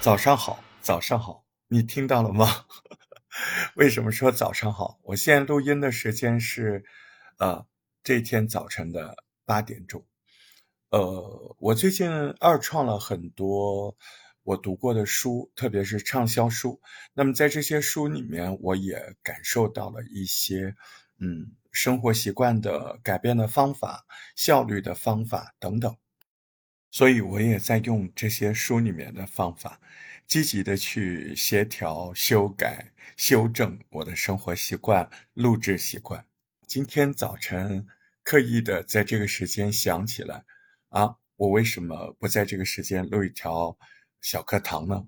[0.00, 2.46] 早上好，早上好，你听到了吗？
[3.76, 4.98] 为什么说早上好？
[5.04, 6.84] 我现在录音的时间是，
[7.38, 7.64] 呃，
[8.02, 10.04] 这天早晨的八点钟。
[10.90, 12.10] 呃，我最近
[12.40, 13.96] 二创了很多
[14.42, 16.80] 我读过的书，特别是畅销书。
[17.14, 20.74] 那么在这些书里面，我也感受到了一些，
[21.18, 25.96] 嗯，生活习惯的改变的方法、效率的方法等等。
[26.90, 29.80] 所以我也在用这些书里面的方法，
[30.26, 36.26] 积极的去协调、修改、修正我的生活习惯、录制习惯。
[36.66, 37.86] 今天早晨
[38.22, 40.44] 刻意的在这个时间想起来。
[40.90, 43.74] 啊，我为什么不在这个时间录一条
[44.20, 45.06] 小课堂呢？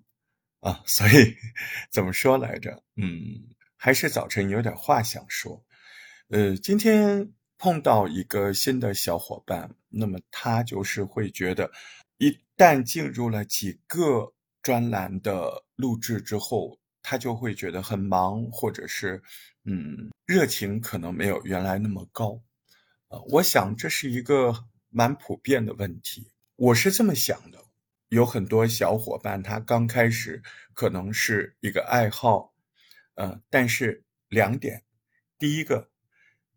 [0.61, 1.37] 啊，所以
[1.93, 2.83] 怎么说来着？
[2.97, 3.13] 嗯，
[3.77, 5.63] 还是早晨有点话想说。
[6.29, 11.71] 呃，今天碰到一个新的小伙伴，那么他就是会觉得，
[12.19, 19.23] 一旦进入了几个专栏的录制之后，他就会觉得很忙，或者是
[19.65, 22.41] 嗯，热情可能没有原来那么高。
[23.09, 24.67] 呃，我想这是一个。
[24.97, 27.59] 蛮普遍的问题，我是这么想的。
[28.11, 30.41] 有很多小伙伴，他刚开始
[30.73, 32.55] 可能是一个爱好，
[33.17, 34.85] 呃，但是两点：
[35.37, 35.91] 第一个，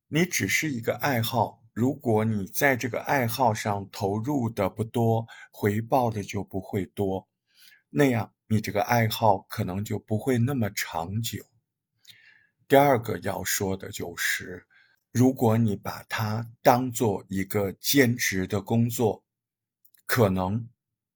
[0.07, 7.27] 你只是一个爱好，如果你在这个爱好上投入的不多，回报的就不会多，
[7.89, 11.45] 那样你这个爱好可能就不会那么长久。
[12.67, 14.65] 第二个要说的就是。
[15.13, 19.23] 如果你把它当做一个兼职的工作，
[20.05, 20.69] 可能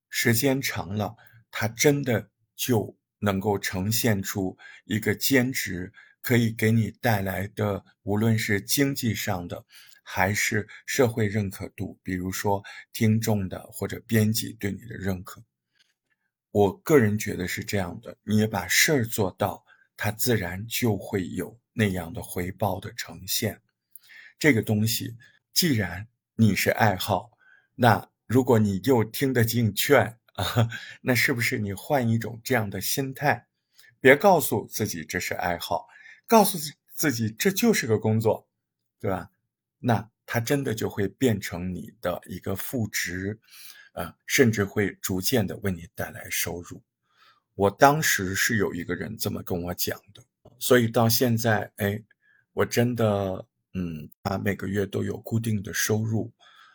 [0.09, 1.15] 时间长了，
[1.51, 9.65] 它真的就能够呈现出一个兼职可以给你带来的，无论是经济上的，
[10.03, 15.43] 还是社会认可度，比如说听众的或者编辑对你的认可。
[16.51, 19.63] 我个人觉得是这样的，你把事儿做到，
[19.95, 23.61] 它自然就会有那样的回报的呈现。
[24.37, 25.15] 这个东西，
[25.53, 27.31] 既然你是爱好，
[27.75, 30.69] 那如果你又听得进劝啊，
[31.01, 33.47] 那是不是你换一种这样的心态，
[33.99, 35.87] 别告诉自己这是爱好，
[36.31, 36.57] 告诉
[36.93, 38.47] 自己这就是个工作，
[39.01, 39.29] 对吧？
[39.79, 43.37] 那它真的就会变成你的一个副职，
[43.91, 46.81] 呃，甚至会逐渐的为你带来收入。
[47.55, 50.23] 我当时是有一个人这么跟我讲的，
[50.57, 52.01] 所以到现在，哎，
[52.53, 53.45] 我真的。
[53.73, 56.29] 嗯，他每个月都有固定的收入，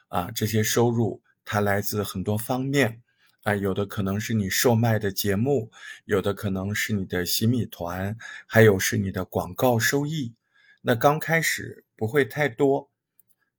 [0.09, 3.03] 啊，这些收入它来自很多方面，
[3.47, 5.71] 啊，有的可能是你售卖的节目，
[6.05, 10.34] 有的可能是你的洗米团，还有是你的广告收益。
[10.83, 12.91] 那刚开始不会太多，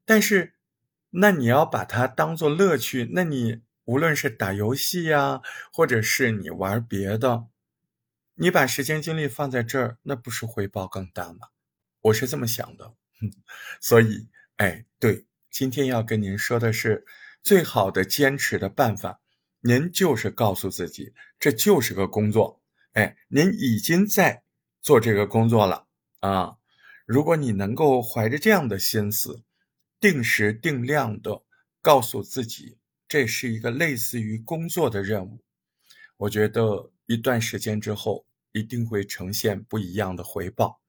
[0.03, 0.55] 但是，
[1.11, 7.45] 那你要把它当做乐趣，那你无论是打游戏呀，或者是你玩别的，
[8.35, 11.47] 你把时间精力放在这儿，那不是回报更大吗？
[12.01, 12.93] 我是这么想的。
[13.79, 14.27] 所以，
[14.57, 17.05] 哎，对，今天要跟您说的是，
[17.41, 19.21] 最好的坚持的办法，
[19.61, 22.61] 您就是告诉自己，这就是个工作，
[22.93, 24.43] 哎，您已经在
[24.81, 25.87] 做这个工作了
[26.19, 26.57] 啊。
[27.05, 29.43] 如果你能够怀着这样的心思，
[29.99, 31.43] 定时定量的
[31.81, 35.41] 告诉自己，这是一个类似于工作的任务，
[36.17, 40.81] 我觉得一段时间之后，一定会呈现不一样的回报。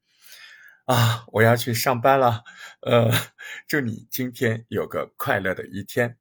[0.86, 2.42] 啊，我要去上班了，
[2.80, 3.10] 呃，
[3.66, 6.16] 祝你今天有个快乐的一天，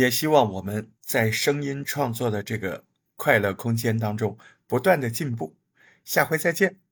[0.00, 2.84] 也希望我们在声音创作的这个
[3.16, 5.54] 快乐空间当中不断的进步，
[6.04, 6.89] 下回再见。